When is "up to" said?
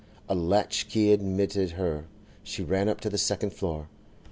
2.89-3.09